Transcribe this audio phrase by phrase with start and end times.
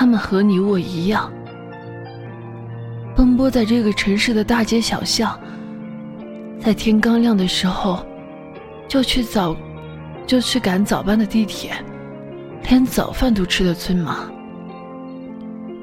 [0.00, 1.28] 他们和你我一样，
[3.16, 5.36] 奔波在这个城市的大街小巷，
[6.60, 8.06] 在天刚亮的时候，
[8.86, 9.56] 就去早，
[10.24, 11.72] 就去赶早班的地铁，
[12.70, 14.32] 连早饭都吃的匆忙。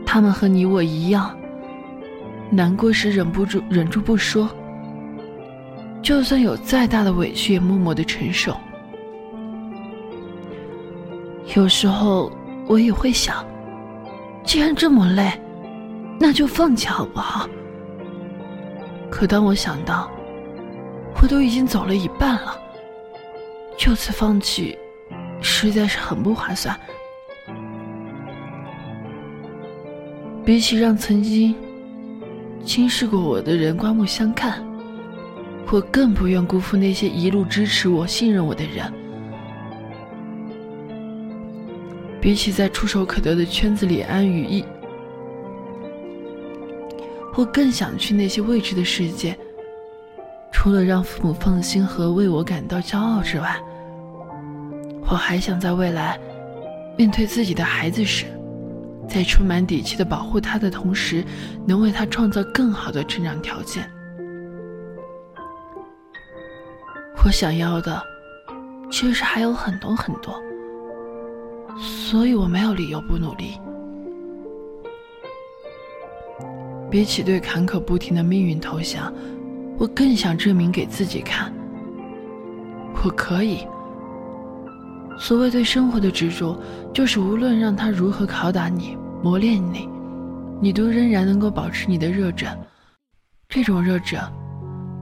[0.06, 1.38] 他们和你我一样，
[2.50, 4.50] 难过时忍不住忍住不说，
[6.02, 8.56] 就算有再大的委屈也默默的承受。
[11.54, 12.32] 有时候
[12.66, 13.46] 我也会想，
[14.46, 15.32] 既然这么累，
[16.20, 17.50] 那就放弃好不好？
[19.10, 20.10] 可当我想到
[21.22, 22.58] 我都已经走了一半了，
[23.78, 24.78] 就此放弃，
[25.42, 26.78] 实在是很不划算。
[30.46, 31.56] 比起让曾经
[32.64, 34.64] 轻视过我的人刮目相看，
[35.72, 38.94] 我更不愿辜负那些一路支持我、信任我的人。
[42.26, 44.66] 比起在触手可得的圈子里安于逸，
[47.36, 49.38] 我更想去那些未知的世界。
[50.52, 53.62] 除了让父母放心和为我感到骄傲之外，
[55.08, 56.20] 我还想在未来
[56.98, 58.26] 面对自己的孩子时，
[59.08, 61.24] 在充满底气的保护他的同时，
[61.64, 63.88] 能为他创造更好的成长条件。
[67.24, 68.02] 我想要的，
[68.90, 70.42] 其实还有很多很多。
[72.16, 73.60] 所以我没有理由不努力。
[76.90, 79.14] 比起对坎坷不停的命运投降，
[79.78, 81.54] 我更想证明给自己看，
[83.04, 83.68] 我可以。
[85.20, 86.58] 所谓对生活的执着，
[86.94, 89.90] 就是无论让他如何拷打你、磨练你，
[90.62, 92.58] 你都仍然能够保持你的热忱。
[93.50, 94.22] 这种热忱，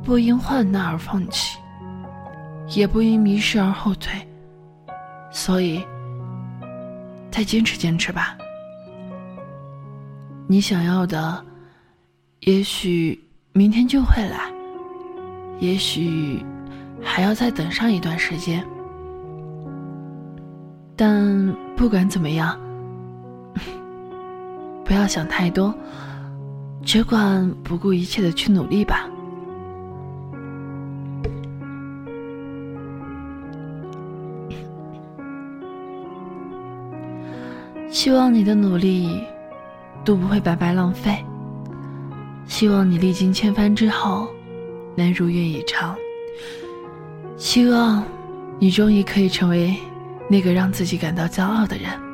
[0.03, 1.59] 不因患难而放弃，
[2.70, 4.27] 也不因迷失而后退。
[5.31, 5.83] 所以。
[7.34, 8.38] 再坚持坚持吧，
[10.45, 11.44] 你想要的，
[12.42, 13.20] 也许
[13.54, 14.54] 明天就会来，
[15.60, 16.45] 也许
[17.02, 18.64] 还要再等上一段时间。
[20.95, 22.55] 但不管怎么样，
[24.86, 25.73] 不要想太多，
[26.83, 29.10] 只管不顾一切的去努力吧。
[37.93, 39.23] 希望你的努力
[40.04, 41.23] 都不会白白浪费。
[42.48, 44.27] 希望你历经千帆之后
[44.95, 45.95] 能如愿以偿。
[47.37, 48.04] 希望
[48.58, 49.77] 你终于可以成为
[50.27, 52.12] 那个让自己感到骄傲的人。